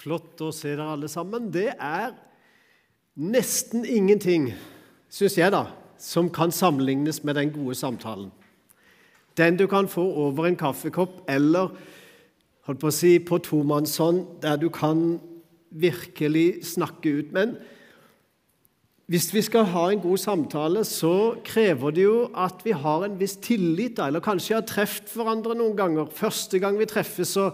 [0.00, 1.50] Flott å se dere alle sammen.
[1.52, 2.14] Det er
[3.20, 4.50] nesten ingenting,
[5.12, 5.66] syns jeg, da,
[6.00, 8.30] som kan sammenlignes med den gode samtalen.
[9.36, 11.74] Den du kan få over en kaffekopp eller
[12.68, 15.18] holdt på å si, på tomannshånd, der du kan
[15.70, 17.34] virkelig snakke ut.
[17.36, 17.54] Men
[19.10, 23.20] hvis vi skal ha en god samtale, så krever det jo at vi har en
[23.20, 26.08] viss tillit, da, eller kanskje har truffet hverandre noen ganger.
[26.14, 27.50] Første gang vi treffes, så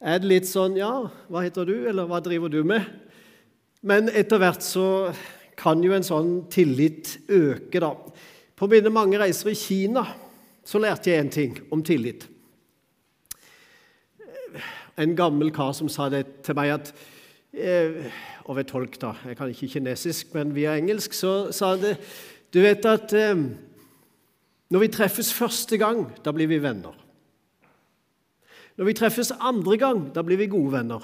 [0.00, 2.86] er det litt sånn Ja, hva heter du, eller hva driver du med?
[3.84, 5.12] Men etter hvert så
[5.60, 7.92] kan jo en sånn tillit øke, da.
[8.56, 10.04] På mine mange reiser i Kina
[10.64, 12.26] så lærte jeg en ting om tillit.
[15.00, 16.90] En gammel kar som sa det til meg at
[17.56, 18.10] eh,
[18.44, 19.14] Og ved tolk, da.
[19.24, 21.92] Jeg kan ikke kinesisk, men via engelsk så sa han det.
[22.50, 23.44] Du vet at eh,
[24.70, 26.96] når vi treffes første gang, da blir vi venner.
[28.80, 31.02] Når vi treffes andre gang, da blir vi gode venner.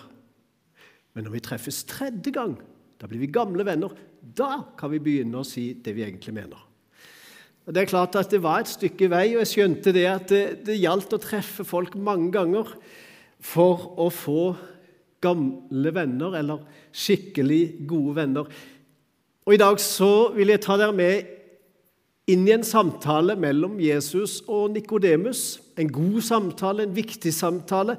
[1.12, 2.54] Men når vi treffes tredje gang,
[2.96, 3.92] da blir vi gamle venner.
[4.16, 6.62] Da kan vi begynne å si det vi egentlig mener.
[7.66, 10.32] Og Det er klart at det var et stykke vei, og jeg skjønte det at
[10.32, 12.72] det, det gjaldt å treffe folk mange ganger
[13.44, 14.54] for å få
[15.20, 16.64] gamle venner, eller
[16.96, 18.48] skikkelig gode venner.
[19.44, 21.35] Og I dag så vil jeg ta dere med
[22.26, 25.60] inn i en samtale mellom Jesus og Nikodemus.
[25.78, 27.96] En god samtale, en viktig samtale.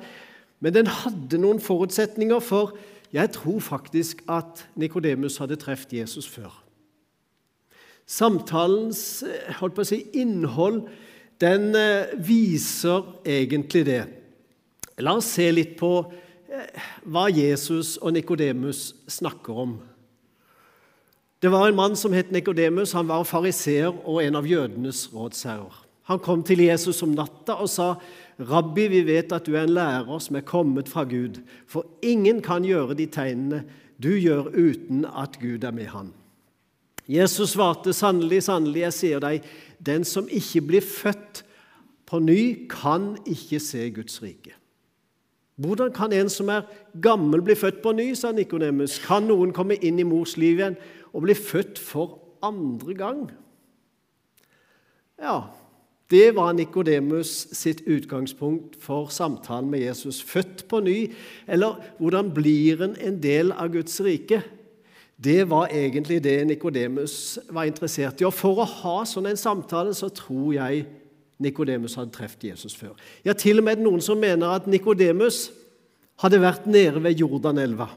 [0.59, 2.75] Men den hadde noen forutsetninger, for
[3.14, 6.52] jeg tror faktisk at Nikodemus hadde truffet Jesus før.
[8.08, 9.23] Samtalens
[9.59, 10.86] å si, innhold
[11.42, 14.02] den eh, viser egentlig det.
[15.03, 15.92] La oss se litt på
[16.50, 19.75] eh, hva Jesus og Nikodemus snakker om.
[21.42, 22.96] Det var en mann som het Nekodemus.
[22.98, 25.84] Han var fariseer og en av jødenes rådsherrer.
[26.08, 27.96] Han kom til Jesus om natta og sa,
[28.40, 32.42] 'Rabbi, vi vet at du er en lærer som er kommet fra Gud.' 'For ingen
[32.42, 33.64] kan gjøre de tegnene
[34.04, 36.14] du gjør uten at Gud er med han.'
[37.08, 39.44] Jesus svarte, 'Sannelig, sannelig, jeg sier deg,
[39.86, 41.44] den som ikke blir født
[42.06, 44.56] på ny, kan ikke se Guds rike.'
[45.58, 46.61] Hvordan kan en som er
[47.02, 49.00] gammel, bli født på ny, sa Nikodemus.
[49.00, 50.76] Kan noen komme inn i mors liv igjen
[51.17, 53.23] og bli født for andre gang?
[55.17, 55.50] Ja,
[56.11, 60.22] det var Nikodemus sitt utgangspunkt for samtalen med Jesus.
[60.23, 61.10] Født på ny,
[61.48, 64.44] eller hvordan blir en en del av Guds rike?
[65.17, 68.26] Det var egentlig det Nikodemus var interessert i.
[68.26, 70.86] Og For å ha sånn en samtale så tror jeg
[71.39, 72.94] Nikodemus hadde truffet Jesus før.
[73.26, 75.52] Ja, Til og med noen som mener at Nikodemus
[76.22, 77.89] hadde vært nede ved Jordanelva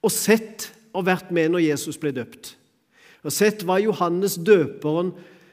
[0.00, 2.54] og sett og vært med når Jesus ble døpt.
[3.24, 5.12] Og sett hva Johannes døperen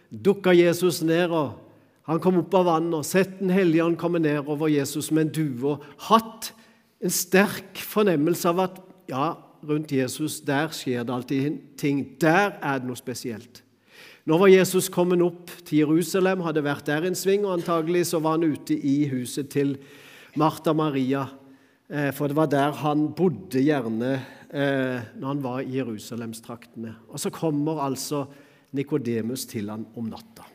[0.09, 1.57] dukka Jesus ned, og
[2.07, 5.27] han kom opp av vannet, og sett Den hellige ånd komme ned over Jesus med
[5.27, 6.53] en due, og hatt
[7.03, 8.79] en sterk fornemmelse av at
[9.11, 9.35] ja,
[9.67, 12.03] rundt Jesus, der skjer det alltid ting.
[12.21, 13.63] Der er det noe spesielt.
[14.27, 18.19] Nå var Jesus kommet opp til Jerusalem, hadde vært der en sving, og antagelig så
[18.23, 19.77] var han ute i huset til
[20.35, 21.27] Martha Maria,
[21.87, 24.17] for det var der han bodde gjerne
[24.51, 26.95] eh, når han var i Jerusalemstraktene.
[27.09, 28.25] Og så kommer altså
[28.75, 30.45] Nikodemus til han om natta.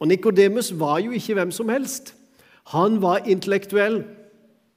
[0.00, 2.14] Og Nikodemus var jo ikke hvem som helst.
[2.72, 4.02] Han var intellektuell,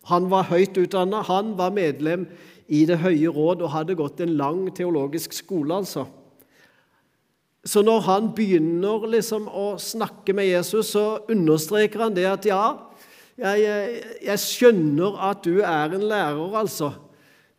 [0.08, 2.28] han var høyt utdanna, han var medlem
[2.68, 6.06] i Det høye råd og hadde gått en lang teologisk skole, altså.
[7.64, 12.64] Så når han begynner liksom å snakke med Jesus, så understreker han det at ja,
[13.38, 16.92] jeg, jeg, skjønner at du er en lærer, altså.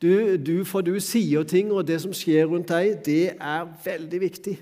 [0.02, 4.20] Du, du, for du sier ting, og det som skjer rundt deg, det er veldig
[4.20, 4.58] viktig.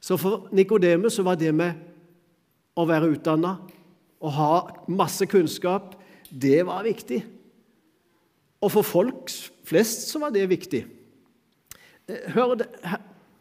[0.00, 1.74] Så for Nikodemus var det med
[2.76, 3.56] å være utdanna
[4.22, 4.52] og ha
[4.88, 5.96] masse kunnskap,
[6.30, 7.20] det var viktig.
[8.62, 9.32] Og for folk
[9.66, 10.84] flest så var det viktig.
[12.34, 12.54] Hør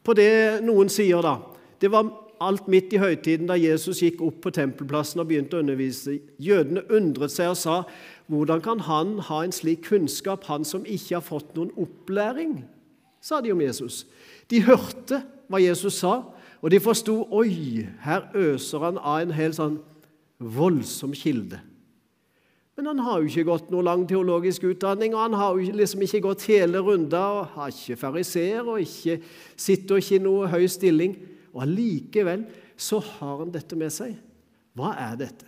[0.06, 1.38] på det noen sier, da.
[1.82, 2.10] Det var
[2.44, 6.20] alt midt i høytiden da Jesus gikk opp på tempelplassen og begynte å undervise.
[6.42, 7.84] Jødene undret seg og sa,
[8.30, 12.64] 'Hvordan kan han ha en slik kunnskap, han som ikke har fått noen opplæring?'
[13.22, 14.06] sa de om Jesus.
[14.50, 16.24] De hørte hva Jesus sa,
[16.62, 19.80] og de forsto, 'Oi, her øser han av en hel sånn
[20.40, 21.60] voldsom kilde'.
[22.76, 26.02] Men han har jo ikke gått noe lang teologisk utdanning, og han har jo liksom
[26.04, 29.22] ikke gått hele runda, og har ikke fariseer og ikke,
[29.56, 31.16] sitter ikke i noe høy stilling.
[31.56, 32.46] Og allikevel
[32.78, 34.16] så har han dette med seg.
[34.76, 35.48] Hva er dette?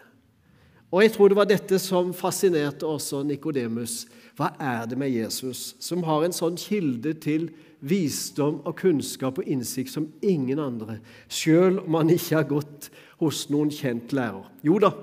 [0.87, 4.05] Og jeg tror det var dette som fascinerte også Nikodemus.
[4.39, 7.49] Hva er det med Jesus, som har en sånn kilde til
[7.83, 12.87] visdom og kunnskap og innsikt som ingen andre, sjøl om han ikke har gått
[13.19, 14.47] hos noen kjent lærer?
[14.63, 14.93] Jo da,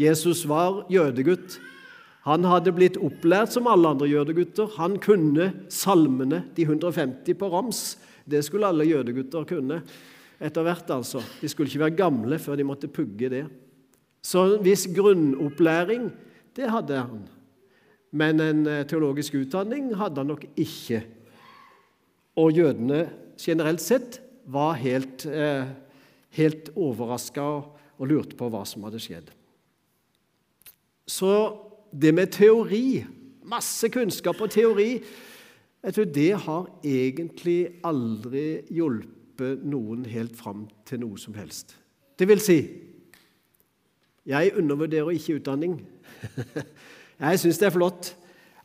[0.00, 1.58] Jesus var jødegutt.
[2.26, 4.72] Han hadde blitt opplært som alle andre jødegutter.
[4.80, 7.82] Han kunne salmene, de 150 på rams.
[8.26, 9.82] Det skulle alle jødegutter kunne
[10.40, 10.90] etter hvert.
[10.90, 11.22] altså.
[11.40, 13.46] De skulle ikke være gamle før de måtte pugge det.
[14.22, 16.10] Så en viss grunnopplæring,
[16.56, 17.24] det hadde han.
[18.16, 21.02] Men en eh, teologisk utdanning hadde han nok ikke.
[22.36, 23.06] Og jødene
[23.40, 25.66] generelt sett var helt, eh,
[26.38, 27.46] helt overraska
[27.96, 29.30] og lurte på hva som hadde skjedd.
[31.06, 31.32] Så
[31.94, 33.04] det med teori,
[33.46, 34.98] masse kunnskap og teori,
[35.94, 41.76] du, det har egentlig aldri hjulpet noen helt fram til noe som helst.
[42.18, 42.58] Det vil si,
[44.26, 45.80] jeg undervurderer ikke utdanning.
[47.20, 48.10] Jeg syns det er flott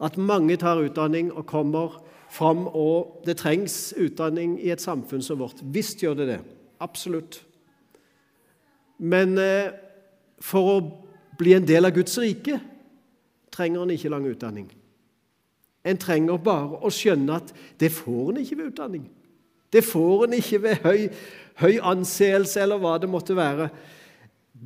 [0.04, 2.02] at mange tar utdanning og kommer
[2.32, 5.62] fram, og det trengs utdanning i et samfunn som vårt.
[5.64, 6.40] Visst gjør det det.
[6.84, 7.42] Absolutt.
[8.98, 9.72] Men eh,
[10.42, 10.78] for å
[11.40, 12.60] bli en del av Guds rike
[13.54, 14.68] trenger en ikke lang utdanning.
[15.86, 19.08] En trenger bare å skjønne at det får en ikke ved utdanning.
[19.72, 21.08] Det får en ikke ved høy,
[21.62, 23.70] høy anseelse eller hva det måtte være.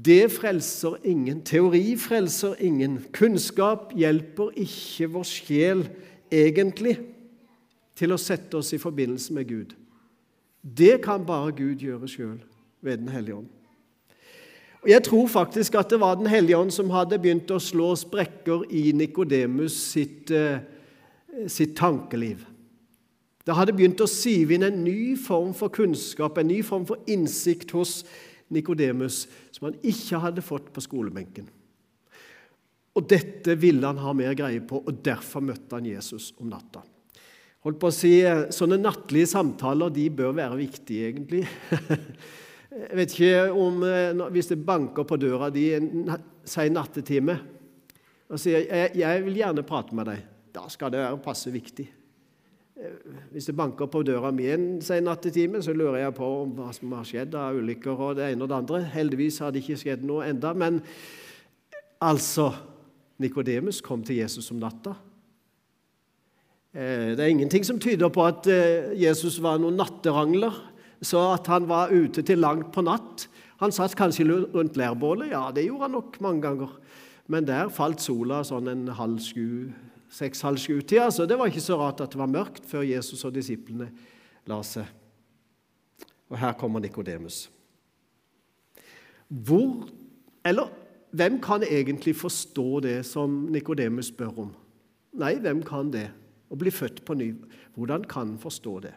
[0.06, 1.42] Det frelser ingen.
[1.46, 3.00] Teori frelser ingen.
[3.16, 5.86] Kunnskap hjelper ikke vår sjel
[6.34, 6.98] egentlig
[7.96, 9.76] til å sette oss i forbindelse med Gud.
[10.66, 12.40] Det kan bare Gud gjøre sjøl
[12.82, 13.52] ved Den hellige ånd.
[14.84, 17.96] Og Jeg tror faktisk at det var Den hellige ånd som hadde begynt å slå
[17.96, 20.60] sprekker i Nikodemus sitt, eh,
[21.48, 22.46] sitt tankeliv.
[23.46, 27.04] Det hadde begynt å sive inn en ny form for kunnskap, en ny form for
[27.12, 28.00] innsikt hos
[28.54, 31.48] Nikodemus som han ikke hadde fått på skolebenken.
[32.96, 36.82] Og Dette ville han ha mer greie på, og derfor møtte han Jesus om natta.
[37.66, 41.46] Holdt på å si, eh, Sånne nattlige samtaler de bør være viktige, egentlig.
[42.76, 46.10] Jeg vet ikke om eh, Hvis det banker på døra di en
[46.76, 47.38] nattetime
[48.26, 51.86] og sier jeg, 'Jeg vil gjerne prate med deg', da skal det være passe viktig.
[52.76, 56.72] Eh, hvis det banker på døra mi en sen nattetime, så lurer jeg på hva
[56.76, 58.84] som har skjedd av ulykker og det ene og det andre.
[58.96, 60.82] Heldigvis har det ikke skjedd noe enda, Men
[62.02, 62.52] altså
[63.20, 64.96] Nikodemus kom til Jesus om natta.
[66.76, 68.46] Eh, det er ingenting som tyder på at
[68.96, 70.54] Jesus var noen natterangler
[71.06, 73.28] så at han var ute til langt på natt.
[73.62, 76.72] Han satt kanskje rundt leirbålet, ja, det gjorde han nok mange ganger.
[77.32, 79.72] Men der falt sola sånn en halv sju,
[80.12, 83.34] seks-halv sju-tida, så det var ikke så rart at det var mørkt før Jesus og
[83.36, 83.90] disiplene
[84.50, 84.86] la seg.
[86.30, 87.46] Og her kommer Nikodemus.
[89.28, 89.90] Hvor
[90.46, 90.70] Eller
[91.10, 94.52] hvem kan egentlig forstå det som Nikodemus spør om?
[95.18, 96.12] Nei, hvem kan det?
[96.52, 97.32] Å bli født på ny.
[97.74, 98.92] Hvordan kan han forstå det?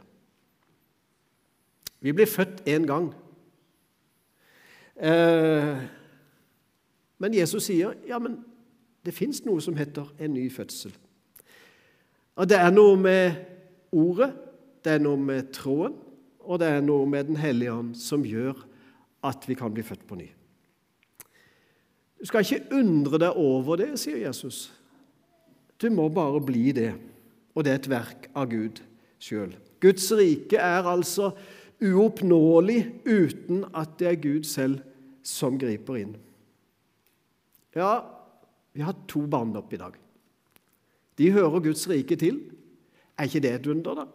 [2.05, 3.09] Vi blir født én gang.
[4.99, 5.79] Eh,
[7.19, 8.41] men Jesus sier ja, men
[9.05, 10.93] det fins noe som heter en ny fødsel.
[12.39, 13.35] Og Det er noe med
[13.93, 14.33] ordet,
[14.85, 15.97] det er noe med tråden,
[16.41, 18.65] og det er noe med Den hellige ånd som gjør
[19.25, 20.29] at vi kan bli født på ny.
[22.21, 24.73] Du skal ikke undre deg over det, sier Jesus.
[25.79, 26.93] Du må bare bli det.
[27.55, 28.81] Og det er et verk av Gud
[29.23, 29.55] sjøl.
[29.83, 31.33] Guds rike er altså
[31.83, 34.81] uoppnåelig uten at det er Gud selv
[35.27, 36.15] som griper inn.
[37.77, 38.01] Ja,
[38.77, 39.97] vi har to barn oppe i dag.
[41.19, 42.41] De hører Guds rike til.
[43.19, 44.07] Er ikke det et under, da?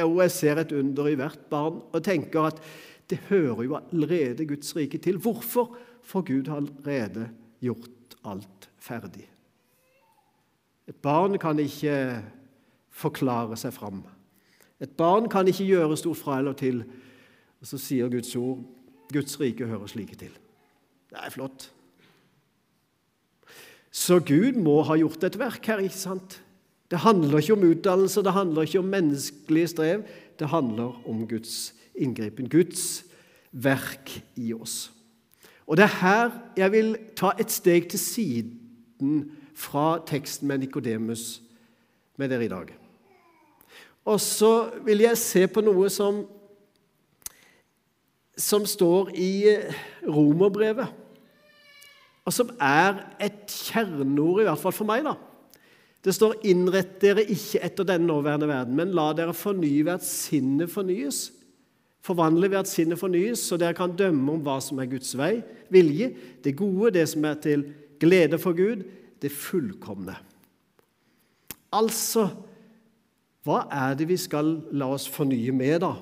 [0.00, 2.62] Jo, jeg ser et under i hvert barn og tenker at
[3.10, 5.18] det hører jo allerede Guds rike til.
[5.18, 5.76] Hvorfor?
[6.02, 7.28] For Gud har allerede
[7.60, 9.26] gjort alt ferdig.
[10.88, 12.22] Et barn kan ikke
[12.90, 14.02] forklare seg fram.
[14.80, 16.82] Et barn kan ikke gjøre stort fra eller til.
[17.60, 18.64] Og så sier Guds ord
[19.12, 20.32] Guds rike hører slike til.
[21.10, 21.72] Det er flott.
[23.90, 26.38] Så Gud må ha gjort et verk her, ikke sant?
[26.90, 30.02] Det handler ikke om utdannelse, det handler ikke om menneskelige strev.
[30.38, 33.04] Det handler om Guds inngripen, Guds
[33.52, 34.92] verk i oss.
[35.66, 41.42] Og Det er her jeg vil ta et steg til siden fra teksten med Nikodemus
[42.16, 42.72] med dere i dag.
[44.04, 46.24] Og så vil jeg se på noe som,
[48.36, 49.78] som står i eh,
[50.08, 50.88] Romerbrevet,
[52.26, 55.04] og som er et kjerneord, i hvert fall for meg.
[55.04, 55.16] da.
[56.04, 60.04] Det står 'innrett dere ikke etter den nåværende verden', men la dere fornye ved at
[60.04, 61.32] sinnet fornyes.
[62.02, 65.42] Forvandle ved at sinnet fornyes, så dere kan dømme om hva som er Guds vei,
[65.70, 68.84] vilje, det gode, det som er til glede for Gud,
[69.20, 70.16] det fullkomne.
[71.72, 72.30] Altså
[73.46, 75.94] hva er det vi skal la oss fornye med, da?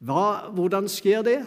[0.00, 1.40] Hva, hvordan skjer det?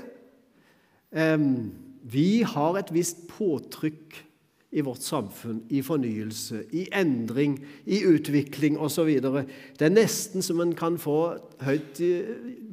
[1.10, 4.26] Um, vi har et visst påtrykk
[4.70, 7.58] i vårt samfunn, i fornyelse, i endring,
[7.90, 9.10] i utvikling osv.
[9.18, 11.18] Det er nesten som en kan få
[11.66, 12.02] høyt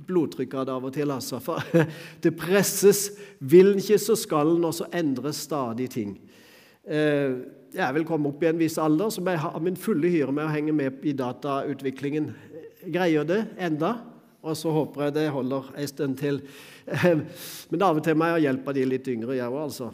[0.07, 1.13] blodtrykk av det av og til.
[1.15, 1.41] Altså.
[1.43, 1.63] For
[2.25, 3.09] det presses.
[3.41, 6.19] Vil en ikke, så skal en, og så endres stadig ting.
[6.85, 7.39] Eh,
[7.77, 10.47] jeg vel kommet opp i en viss alder, så jeg har min fulle hyre med
[10.47, 12.31] å henge med i datautviklingen.
[12.93, 13.97] Greier det enda,
[14.47, 16.41] og så håper jeg det holder en stund til.
[17.71, 19.91] Men av og til må jeg hjelpe de litt yngre, jeg òg, altså.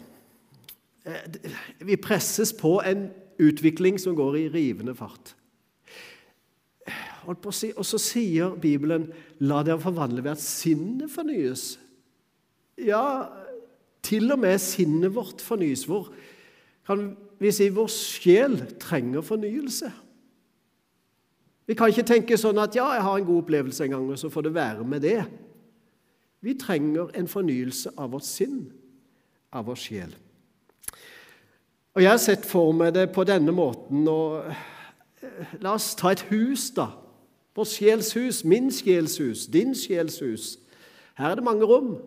[1.03, 1.39] Eh,
[1.83, 3.07] vi presses på en
[3.41, 5.33] utvikling som går i rivende fart.
[7.27, 9.07] Og så sier Bibelen
[9.39, 11.77] 'la dere forvandle ved at sinnet fornyes'.
[12.77, 13.29] Ja,
[14.03, 15.85] til og med sinnet vårt fornyes.
[15.85, 16.11] Hvor
[16.87, 19.91] kan vi si vår sjel trenger fornyelse?
[21.67, 24.19] Vi kan ikke tenke sånn at 'ja, jeg har en god opplevelse en gang', og
[24.19, 25.25] så får det være med det.
[26.41, 28.73] Vi trenger en fornyelse av vårt sinn,
[29.53, 30.15] av vår sjel.
[31.93, 36.11] Og Jeg har sett for meg det på denne måten og eh, La oss ta
[36.11, 36.87] et hus, da.
[37.55, 40.57] Vårt sjelshus, min sjelshus, din sjelshus.
[41.15, 42.01] Her er det mange rom.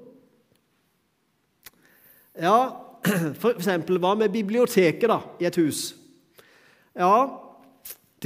[2.37, 2.77] Ja,
[3.41, 5.95] for eksempel, hva med biblioteket da, i et hus?
[6.97, 7.46] Ja,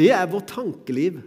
[0.00, 1.20] det er vårt tankeliv.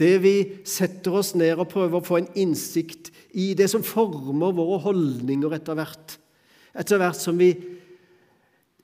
[0.00, 0.34] Det vi
[0.66, 5.54] setter oss ned og prøver å få en innsikt i, det som former våre holdninger
[5.54, 6.16] etter hvert.
[6.74, 7.52] Etter hvert som vi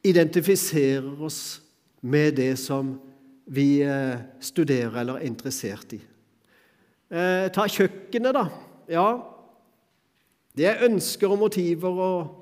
[0.07, 1.61] identifiserer oss
[2.07, 2.95] med det som
[3.51, 5.99] vi eh, studerer eller er interessert i.
[7.11, 8.45] Eh, ta kjøkkenet, da.
[8.91, 9.09] Ja,
[10.57, 12.37] det er ønsker og motiver og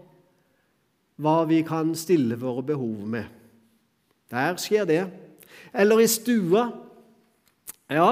[1.19, 3.25] hva vi kan stille våre behov med.
[4.31, 5.03] Der skjer det.
[5.73, 6.69] Eller i stua.
[7.89, 8.11] Ja,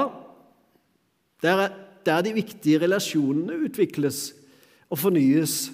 [1.43, 1.75] der, er,
[2.07, 4.31] der de viktige relasjonene utvikles
[4.91, 5.69] og fornyes.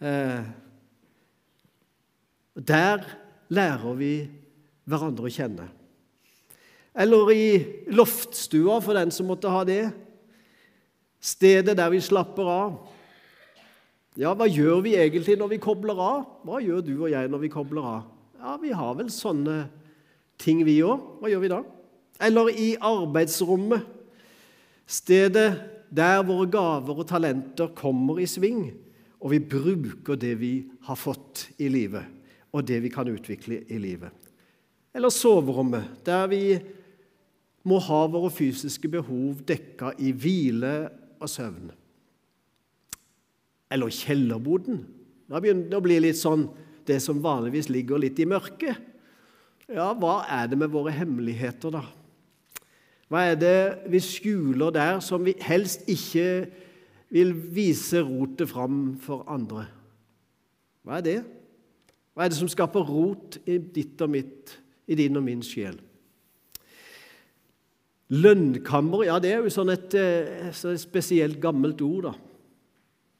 [0.00, 0.44] Eh,
[2.58, 3.06] der
[3.48, 4.12] lærer vi
[4.88, 5.68] hverandre å kjenne.
[6.98, 7.48] Eller i
[7.94, 9.84] loftstua, for den som måtte ha det.
[11.22, 12.78] Stedet der vi slapper av.
[14.18, 16.22] Ja, hva gjør vi egentlig når vi kobler av?
[16.42, 18.06] Hva gjør du og jeg når vi kobler av?
[18.38, 19.68] Ja, Vi har vel sånne
[20.38, 21.18] ting, vi òg.
[21.20, 21.62] Hva gjør vi da?
[22.28, 23.86] Eller i arbeidsrommet.
[24.88, 25.48] Stedet
[25.94, 28.70] der våre gaver og talenter kommer i sving,
[29.20, 30.52] og vi bruker det vi
[30.88, 32.18] har fått i livet
[32.52, 34.12] og det vi kan utvikle i livet.
[34.96, 36.42] Eller soverommet, der vi
[37.68, 40.72] må ha våre fysiske behov dekka i hvile
[41.20, 41.68] og søvn.
[43.68, 44.80] Eller kjellerboden.
[45.28, 46.46] Da begynner det å bli litt sånn
[46.88, 48.80] det som vanligvis ligger litt i mørket.
[49.68, 51.82] Ja, hva er det med våre hemmeligheter, da?
[53.08, 53.58] Hva er det
[53.92, 56.46] vi skjuler der som vi helst ikke
[57.12, 59.66] vil vise rotet fram for andre?
[60.84, 61.18] Hva er det?
[62.16, 64.56] Hva er det som skaper rot i ditt og mitt,
[64.88, 65.76] i din og min sjel?
[68.08, 72.08] Lønnkammer, ja, det er jo sånn et, eh, et spesielt gammelt ord.
[72.08, 72.14] da.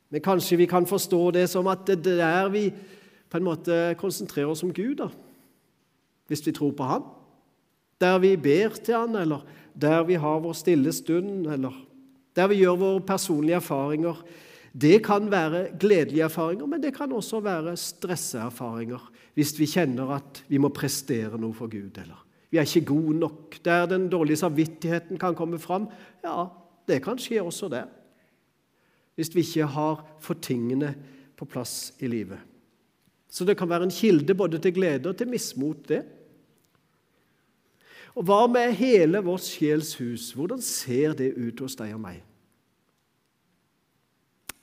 [0.08, 2.70] Men kanskje vi kan forstå det som at det er der vi
[3.28, 5.12] på en måte konsentrerer oss om Gud, da.
[6.28, 7.06] Hvis vi tror på Han.
[8.00, 11.74] Der vi ber til Han, eller der vi har vår stille stund, eller
[12.36, 14.22] der vi gjør våre personlige erfaringer
[14.78, 20.42] det kan være gledelige erfaringer, men det kan også være stresseerfaringer hvis vi kjenner at
[20.50, 23.58] vi må prestere noe for Gud, eller vi er ikke gode nok.
[23.64, 25.88] Der den dårlige samvittigheten kan komme fram,
[26.24, 26.46] ja,
[26.88, 27.86] det kan skje også der.
[29.14, 30.94] Hvis vi ikke har fått tingene
[31.36, 32.38] på plass i livet.
[33.30, 36.02] Så det kan være en kilde både til glede og til mismot, det.
[38.16, 40.32] Og hva med hele vårt sjels hus?
[40.36, 42.22] Hvordan ser det ut hos deg og meg?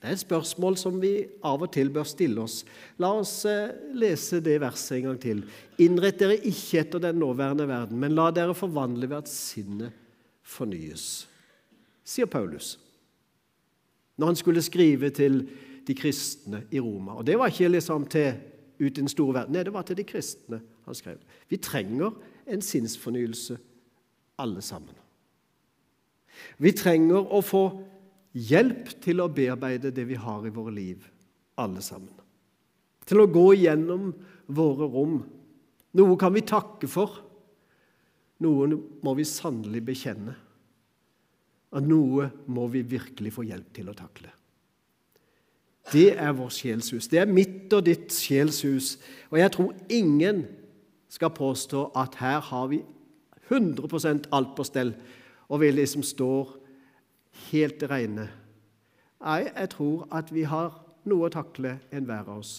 [0.05, 1.13] Det er et spørsmål som vi
[1.45, 2.59] av og til bør stille oss.
[3.01, 5.39] La oss eh, lese det verset en gang til.
[5.81, 9.95] Innrett dere ikke etter den nåværende verden, men la dere forvandle ved at sinnet
[10.45, 11.25] fornyes,
[12.05, 12.75] sier Paulus
[14.15, 15.41] når han skulle skrive til
[15.87, 17.17] de kristne i Roma.
[17.17, 18.33] Og Det var ikke liksom til
[18.79, 21.17] ut i den store verden, nei, det var til de kristne han skrev.
[21.49, 22.13] Vi trenger
[22.45, 23.57] en sinnsfornyelse,
[24.41, 24.95] alle sammen.
[26.57, 27.63] Vi trenger å få
[28.35, 31.05] hjelp til å bearbeide det vi har i våre liv,
[31.61, 32.13] alle sammen.
[33.05, 34.09] Til å gå igjennom
[34.51, 35.19] våre rom.
[35.95, 37.21] Noe kan vi takke for,
[38.43, 40.35] noe må vi sannelig bekjenne.
[41.75, 44.31] Og noe må vi virkelig få hjelp til å takle.
[45.91, 47.07] Det er vår sjelshus.
[47.11, 48.95] Det er mitt og ditt sjelshus.
[49.29, 50.45] Og jeg tror ingen
[51.09, 52.81] skal påstå at her har vi
[53.49, 54.95] 100% alt på stell,
[55.49, 56.55] og vi liksom står
[57.51, 58.29] helt rene.
[59.21, 60.73] Nei, jeg tror at vi har
[61.05, 62.55] noe å takle, enhver av oss.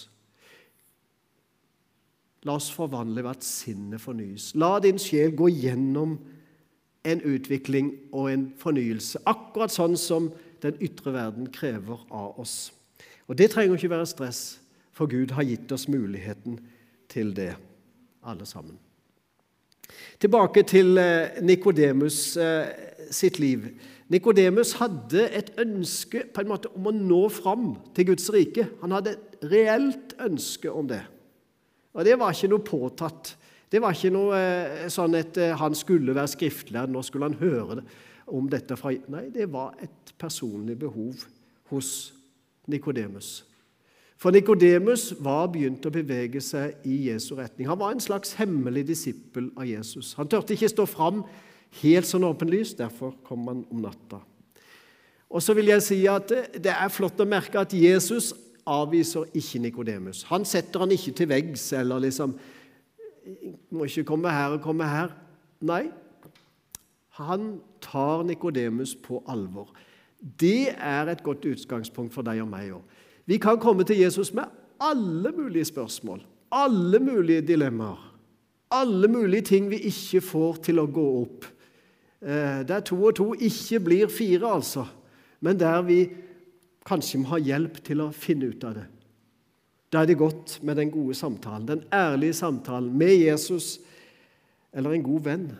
[2.47, 4.53] La oss forvandle ved at sinnet fornyes.
[4.55, 6.15] La din sjel gå gjennom
[7.07, 10.31] en utvikling og en fornyelse, akkurat sånn som
[10.63, 12.71] den ytre verden krever av oss.
[13.27, 14.59] Og Det trenger ikke være stress,
[14.91, 16.59] for Gud har gitt oss muligheten
[17.11, 17.55] til det,
[18.27, 18.77] alle sammen.
[20.19, 22.69] Tilbake til eh, Nikodemus eh,
[23.13, 23.69] sitt liv.
[24.11, 28.67] Nikodemus hadde et ønske på en måte om å nå fram til Guds rike.
[28.81, 31.03] Han hadde et reelt ønske om det.
[31.95, 33.33] Og det var ikke noe påtatt.
[33.71, 37.81] Det var ikke noe eh, sånn at han skulle være skriftlærd, nå skulle han høre
[38.27, 41.23] om dette fra Nei, det var et personlig behov
[41.71, 41.91] hos
[42.67, 43.45] Nikodemus.
[44.17, 47.67] For Nikodemus var begynt å bevege seg i Jesu retning.
[47.69, 50.15] Han var en slags hemmelig disippel av Jesus.
[50.17, 51.21] Han turte ikke stå fram
[51.83, 54.23] helt sånn åpenlyst, derfor kom han om natta.
[55.27, 58.31] Og så vil jeg si at Det er flott å merke at Jesus
[58.67, 60.23] avviser ikke Nikodemus.
[60.31, 62.33] Han setter han ikke til veggs eller liksom
[63.75, 65.11] Må ikke komme her og komme her.
[65.67, 65.89] Nei,
[67.17, 69.73] han tar Nikodemus på alvor.
[70.17, 72.96] Det er et godt utgangspunkt for deg og meg òg.
[73.27, 74.43] Vi kan komme til Jesus med
[74.79, 78.03] alle mulige spørsmål, alle mulige dilemmaer,
[78.71, 81.47] alle mulige ting vi ikke får til å gå opp.
[82.21, 84.85] Eh, der to og to ikke blir fire, altså,
[85.41, 85.99] men der vi
[86.87, 88.85] kanskje må ha hjelp til å finne ut av det.
[89.91, 93.77] Da er det godt med den gode samtalen, den ærlige samtalen med Jesus
[94.73, 95.51] eller en god venn.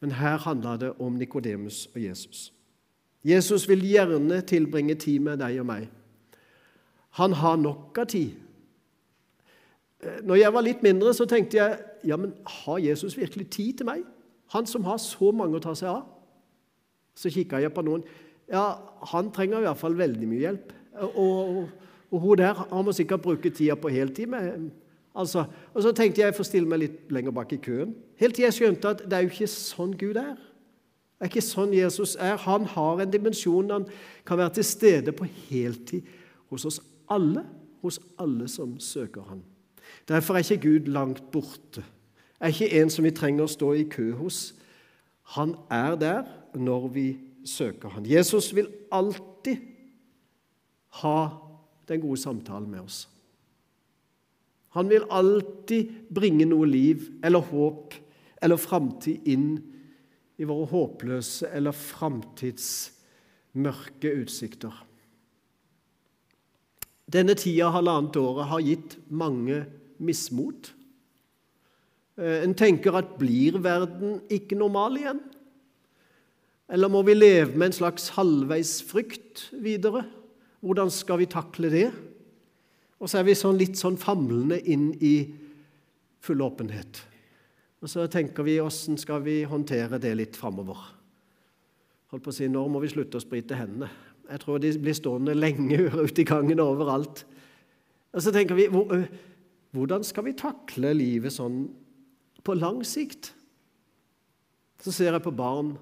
[0.00, 2.52] Men her handler det om Nikodemus og Jesus.
[3.24, 5.88] Jesus vil gjerne tilbringe tid med deg og meg.
[7.18, 8.38] Han har nok av tid.
[10.00, 13.80] Eh, når jeg var litt mindre, så tenkte jeg ja, men har Jesus virkelig tid
[13.80, 14.04] til meg?
[14.54, 16.04] Han som har så mange å ta seg av.
[17.14, 18.04] Så kikka jeg på noen.
[18.50, 18.80] Ja,
[19.12, 20.72] han trenger i hvert fall veldig mye hjelp.
[21.00, 21.58] Og, og,
[22.10, 24.32] og hun der han må sikkert bruke tida på heltid.
[25.14, 27.92] Altså, og så tenkte jeg jeg får stille meg litt lenger bak i køen.
[28.18, 30.38] Helt til jeg skjønte at det er jo ikke sånn Gud er.
[31.20, 32.38] Det er ikke sånn Jesus er.
[32.46, 33.70] Han har en dimensjon.
[33.74, 33.86] Han
[34.26, 36.08] kan være til stede på heltid
[36.50, 37.44] hos oss alle,
[37.82, 39.42] hos alle som søker Han.
[40.08, 41.84] Derfor er ikke Gud langt borte.
[42.40, 44.54] Er ikke en som vi trenger å stå i kø hos.
[45.36, 46.22] Han er der
[46.54, 48.06] når vi søker Han.
[48.06, 49.56] Jesus vil alltid
[51.02, 51.28] ha
[51.88, 53.08] den gode samtalen med oss.
[54.76, 57.94] Han vil alltid bringe noe liv eller håp
[58.40, 59.58] eller framtid inn
[60.40, 64.72] i våre håpløse eller framtidsmørke utsikter.
[67.10, 69.64] Denne tida, halvannet året, har gitt mange
[69.98, 70.70] mismot.
[72.20, 75.20] Eh, en tenker at blir verden ikke normal igjen?
[76.70, 80.04] Eller må vi leve med en slags halvveisfrykt videre?
[80.62, 81.88] Hvordan skal vi takle det?
[83.00, 85.14] Og så er vi sånn litt sånn famlende inn i
[86.20, 87.00] full åpenhet.
[87.80, 90.78] Og så tenker vi åssen skal vi håndtere det litt framover?
[92.12, 93.88] Holdt på å si, Når må vi slutte å sprite hendene?
[94.30, 97.24] Jeg tror de blir stående lenge ute i gangen overalt.
[98.14, 101.64] Og så tenker vi hvordan skal vi takle livet sånn
[102.46, 103.32] på lang sikt?
[104.80, 105.74] Så ser jeg på barn,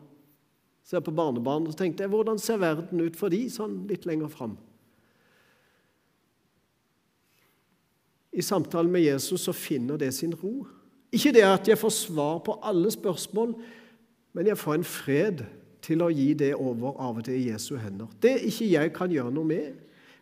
[0.84, 4.08] ser på barnebarn, og så tenkte jeg hvordan ser verden ut for de sånn litt
[4.08, 4.56] lenger fram?
[8.32, 10.66] I samtalen med Jesus så finner det sin ro.
[11.14, 13.54] Ikke det at jeg får svar på alle spørsmål,
[14.36, 15.46] men jeg får en fred
[15.88, 18.10] til å gi det over av og til i Jesu hender.
[18.20, 19.72] Det ikke jeg kan gjøre noe med,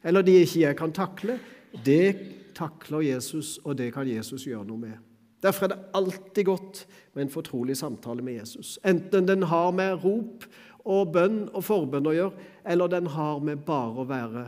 [0.07, 1.39] eller det ikke jeg kan takle,
[1.85, 2.15] det
[2.57, 4.97] takler Jesus, og det kan Jesus gjøre noe med.
[5.43, 8.79] Derfor er det alltid godt med en fortrolig samtale med Jesus.
[8.87, 10.47] Enten den har med rop
[10.87, 14.47] og bønn og forbønn å gjøre, eller den har med bare å være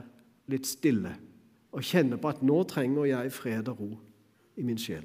[0.48, 1.12] litt stille
[1.74, 3.90] og kjenne på at nå trenger jeg fred og ro
[4.59, 5.04] i min sjel.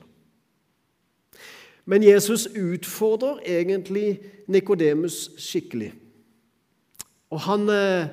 [1.85, 5.91] Men Jesus utfordrer egentlig Nikodemus skikkelig.
[7.33, 8.11] Og han eh,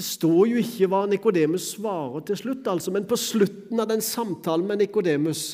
[0.00, 4.68] står jo ikke hva Nikodemus svarer til slutt, altså, men på slutten av den samtalen
[4.68, 5.50] med Nikodemus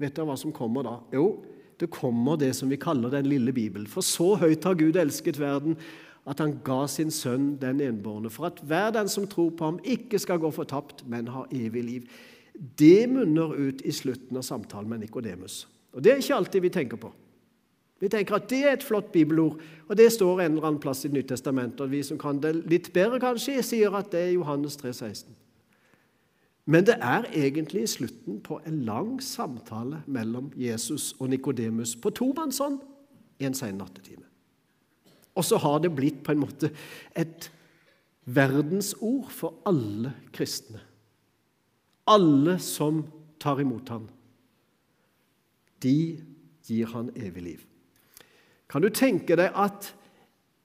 [0.00, 0.94] Vet dere hva som kommer da?
[1.12, 1.42] Jo,
[1.76, 3.84] det kommer det som vi kaller den lille Bibelen.
[3.84, 5.76] For så høyt har Gud elsket verden
[6.24, 9.78] at han ga sin sønn den enbårne, for at hver den som tror på ham,
[9.84, 12.08] ikke skal gå fortapt, men ha evig liv.
[12.54, 15.66] Det munner ut i slutten av samtalen med Nikodemus.
[15.92, 17.12] Og det er ikke alltid vi tenker på.
[18.00, 21.04] Vi tenker at det er et flott bibelord, og det står en eller annen plass
[21.04, 21.82] i Nyttestamentet.
[21.84, 25.36] Og vi som kan det litt bedre, kanskje, sier at det er Johannes 3, 16.
[26.70, 32.80] Men det er egentlig slutten på en lang samtale mellom Jesus og Nikodemus på tomannshånd
[33.40, 34.26] en sen nattetime.
[35.36, 36.70] Og så har det blitt på en måte
[37.18, 37.50] et
[38.24, 40.82] verdensord for alle kristne
[42.10, 43.04] alle som
[43.40, 44.08] tar imot ham,
[45.82, 45.96] de
[46.66, 47.66] gir han evig liv.
[48.70, 49.90] Kan du tenke deg at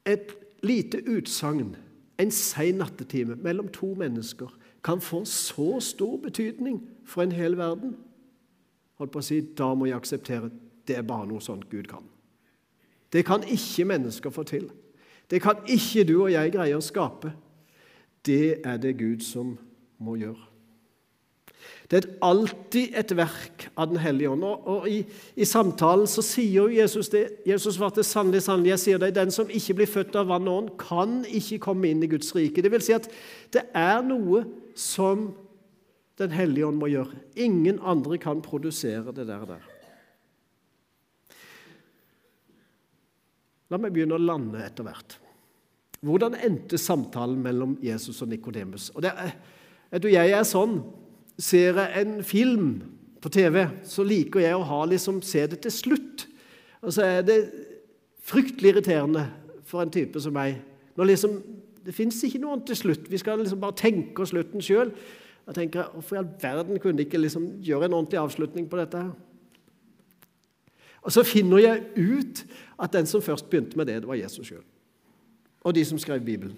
[0.05, 1.73] et lite utsagn
[2.21, 4.51] en sein nattetime mellom to mennesker
[4.85, 7.95] kan få så stor betydning for en hel verden?
[8.95, 10.51] Holdt på å si, Da må jeg akseptere
[10.87, 12.05] det er bare noe sånt Gud kan.
[13.13, 14.69] Det kan ikke mennesker få til.
[15.29, 17.31] Det kan ikke du og jeg greie å skape.
[18.25, 19.55] Det er det Gud som
[19.97, 20.54] må gjøre.
[21.89, 24.45] Det er alltid et verk av Den hellige ånd.
[24.45, 25.03] Og i,
[25.37, 27.23] i, samtalen så sier Jesus det.
[27.45, 30.61] Jesus svarte sannelig, sannelig, jeg sier deg, den som ikke blir født av vann og
[30.63, 32.63] ånd, kan ikke komme inn i Guds rike.
[32.65, 33.09] Det vil si at
[33.53, 35.31] det er noe som
[36.15, 37.11] Den hellige ånd må gjøre.
[37.43, 39.41] Ingen andre kan produsere det der.
[39.49, 39.65] der.
[43.67, 45.17] La meg begynne å lande etter hvert.
[46.05, 48.91] Hvordan endte samtalen mellom Jesus og Nikodemus?
[48.95, 50.77] Jeg er sånn
[51.37, 52.69] Ser jeg en film
[53.21, 56.27] på TV, så liker jeg å ha liksom, se det til slutt.
[56.85, 57.39] Og så er det
[58.25, 59.25] fryktelig irriterende
[59.65, 60.61] for en type som meg.
[60.95, 61.43] Når liksom,
[61.85, 63.11] Det fins ikke noe til slutt.
[63.11, 64.89] Vi skal liksom bare tenke oss slutten sjøl.
[65.45, 68.77] Da tenker, Hvorfor i all verden kunne de ikke liksom gjøre en ordentlig avslutning på
[68.79, 68.97] dette?
[68.97, 69.11] her?
[71.05, 72.45] Og Så finner jeg ut
[72.79, 74.63] at den som først begynte med det, det var Jesus sjøl.
[75.61, 76.57] Og de som skrev Bibelen.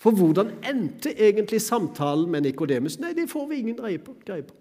[0.00, 2.96] For hvordan endte egentlig samtalen med Nikodemus?
[3.00, 4.14] Nei, det får vi ingen greie på.
[4.16, 4.54] På.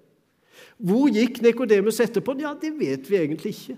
[0.78, 2.36] Hvor gikk Nikodemus etterpå?
[2.41, 3.78] Ja, Det vet vi egentlig ikke.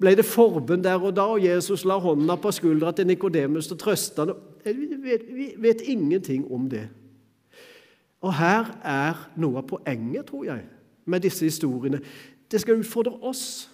[0.00, 3.78] Ble det forbund der og da, og Jesus la hånda på skuldra til Nikodemus og
[3.80, 4.36] trøsta ham?
[4.64, 6.88] Vi vet, vi vet ingenting om det.
[8.20, 10.64] Og her er noe av poenget, tror jeg,
[11.06, 12.00] med disse historiene.
[12.50, 13.70] Det skal utfordre oss.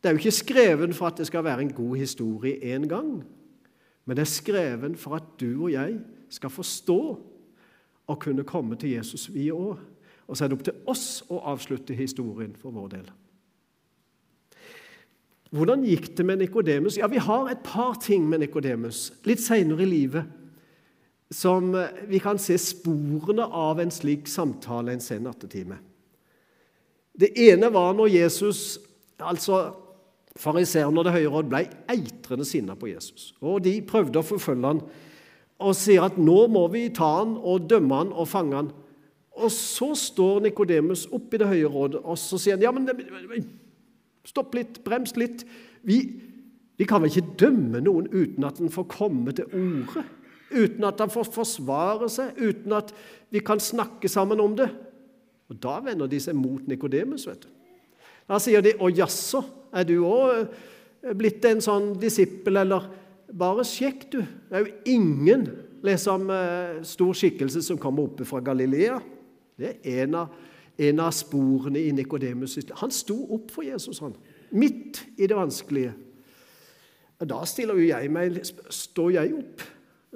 [0.00, 3.24] Det er jo ikke skreven for at det skal være en god historie én gang,
[4.06, 7.00] men det er skreven for at du og jeg skal forstå
[8.06, 9.76] og kunne komme til Jesus, vi òg.
[10.26, 13.10] Og så er det opp til oss å avslutte historien for vår del.
[15.54, 16.98] Hvordan gikk det med Nikodemus?
[16.98, 20.24] Ja, Vi har et par ting med Nikodemus litt seinere i livet
[21.30, 21.72] som
[22.06, 25.78] vi kan se sporene av en slik samtale en sen nattetime.
[27.16, 28.78] Det ene var når Jesus,
[29.18, 29.72] altså
[30.36, 33.32] fariseerne og Det høye råd, ble eitrende sinna på Jesus.
[33.40, 34.82] Og De prøvde å forfølge han
[35.62, 38.72] og sier at nå må vi ta han og dømme han og fange han.
[39.36, 42.88] Og så står Nikodemus opp i Det høye rådet og så sier han, ja, men
[44.26, 45.44] stopp litt, brems litt.
[45.86, 46.00] Vi,
[46.76, 50.04] vi kan vel ikke dømme noen uten at han får komme til orde?
[50.46, 52.92] Uten at han får forsvare seg, uten at
[53.34, 54.68] vi kan snakke sammen om det?
[55.50, 57.26] Og Da vender de seg mot Nikodemus.
[57.26, 57.48] vet du.
[58.28, 60.48] Da sier de 'Å jaså, er du òg
[61.14, 62.82] blitt en sånn disippel', eller
[63.32, 64.20] bare sjekk, du.
[64.20, 65.46] Det er jo ingen
[65.86, 66.30] liksom,
[66.86, 68.98] stor skikkelse som kommer oppe fra Galilea.
[69.56, 70.34] Det er en av,
[70.78, 72.58] en av sporene i Nikodemus.
[72.82, 74.16] Han sto opp for Jesus, han.
[74.52, 75.94] Midt i det vanskelige.
[77.24, 79.62] Da stiller jo jeg meg Står jeg opp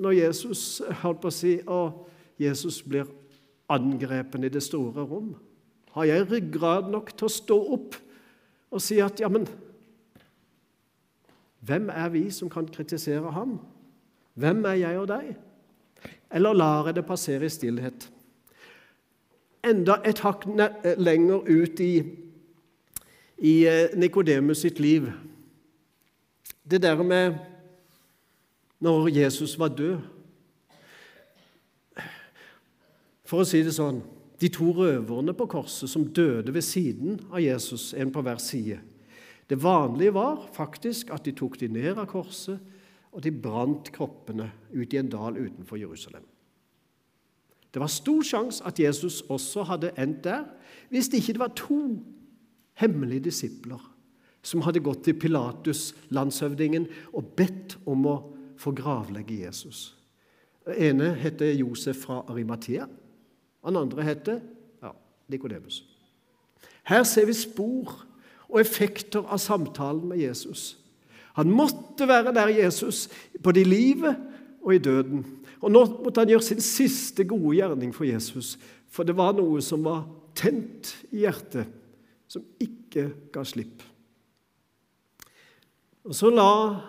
[0.00, 2.06] når Jesus holdt på å si, og
[2.40, 3.08] Jesus blir
[3.72, 5.32] angrepen i det store rom?
[5.96, 7.98] Har jeg ryggrad nok til å stå opp
[8.70, 9.48] og si at ja, men
[11.60, 13.58] hvem er vi som kan kritisere ham?
[14.34, 15.34] Hvem er jeg og deg?
[16.32, 18.06] Eller lar jeg det passere i stillhet?
[19.66, 20.46] Enda et hakk
[20.96, 21.92] lenger ut i,
[23.38, 25.10] i eh, Nikodemus sitt liv.
[26.70, 27.34] Det der med
[28.80, 29.98] når Jesus var død
[33.28, 33.98] For å si det sånn
[34.40, 38.78] De to røverne på korset som døde ved siden av Jesus, en på hver side
[39.50, 42.60] det vanlige var faktisk at de tok de ned av korset,
[43.10, 46.22] og de brant kroppene ut i en dal utenfor Jerusalem.
[47.70, 50.44] Det var stor sjanse at Jesus også hadde endt der,
[50.90, 51.98] hvis det ikke var to
[52.78, 53.82] hemmelige disipler
[54.42, 58.16] som hadde gått til Pilatus, landshøvdingen, og bedt om å
[58.60, 59.90] få gravlegge Jesus.
[60.64, 62.86] Den ene heter Josef fra Arimathea.
[63.66, 64.40] Den andre heter
[64.80, 64.94] ja,
[65.28, 65.82] Nikodemus.
[66.88, 68.06] Her ser vi spor
[68.50, 70.74] og effekter av samtalen med Jesus.
[71.38, 73.08] Han måtte være der Jesus,
[73.42, 74.16] både i livet
[74.60, 75.24] og i døden.
[75.60, 78.56] Og Nå måtte han gjøre sin siste gode gjerning for Jesus,
[78.90, 80.02] for det var noe som var
[80.36, 81.68] tent i hjertet,
[82.30, 83.84] som ikke ga slipp.
[86.04, 86.80] Og Så la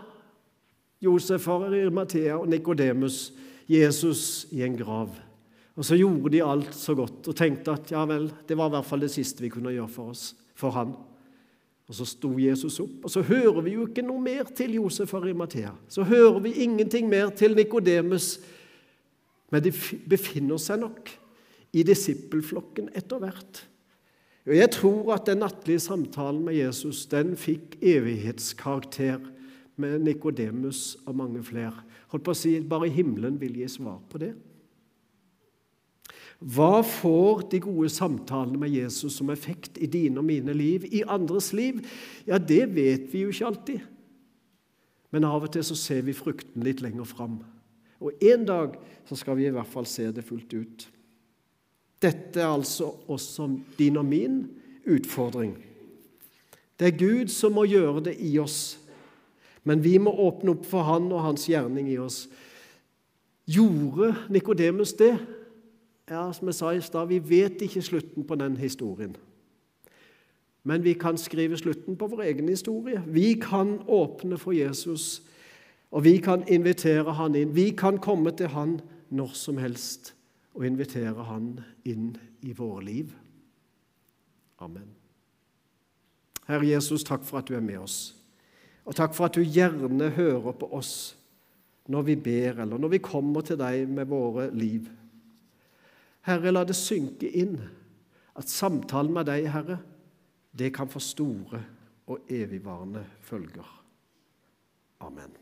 [1.01, 1.47] Josef,
[1.91, 3.31] Mathea og Nikodemus
[3.67, 5.09] Jesus i en grav.
[5.75, 8.75] Og Så gjorde de alt så godt og tenkte at ja vel, det var i
[8.75, 10.93] hvert fall det siste vi kunne gjøre for oss, for han.
[11.91, 15.11] Og Så sto Jesus opp, og så hører vi jo ikke noe mer til Josef
[15.11, 15.73] og Arimathea.
[15.91, 18.37] Så hører vi ingenting mer til Nikodemus,
[19.51, 19.73] men de
[20.07, 21.11] befinner seg nok
[21.75, 23.65] i disippelflokken etter hvert.
[24.47, 29.19] Og Jeg tror at den nattlige samtalen med Jesus den fikk evighetskarakter
[29.75, 31.83] med Nikodemus og mange flere.
[32.07, 34.31] Holdt på å si, Bare himmelen vil gi svar på det.
[36.41, 41.03] Hva får de gode samtalene med Jesus som effekt i dine og mine liv, i
[41.05, 41.83] andres liv?
[42.25, 43.83] Ja, det vet vi jo ikke alltid.
[45.13, 47.41] Men av og til så ser vi frukten litt lenger fram.
[48.01, 50.87] Og en dag så skal vi i hvert fall se det fullt ut.
[52.01, 53.45] Dette er altså også
[53.77, 54.39] din og min
[54.89, 55.53] utfordring.
[56.79, 58.79] Det er Gud som må gjøre det i oss,
[59.61, 62.23] men vi må åpne opp for Han og Hans gjerning i oss.
[63.45, 65.13] Gjorde Nikodemus det?
[66.11, 69.15] Ja, som jeg sa i stad, vi vet ikke slutten på den historien.
[70.67, 72.99] Men vi kan skrive slutten på vår egen historie.
[73.07, 75.21] Vi kan åpne for Jesus,
[75.91, 77.55] og vi kan invitere han inn.
[77.55, 80.13] Vi kan komme til han når som helst
[80.53, 83.13] og invitere Han inn i våre liv.
[84.59, 84.89] Amen.
[86.47, 88.15] Herre Jesus, takk for at du er med oss.
[88.85, 91.15] Og takk for at du gjerne hører på oss
[91.91, 94.89] når vi ber, eller når vi kommer til deg med våre liv.
[96.27, 97.57] Herre, la det synke inn
[98.37, 99.79] at samtalen med deg, Herre,
[100.51, 101.61] det kan få store
[102.11, 103.67] og evigvarende følger.
[105.01, 105.33] Amen.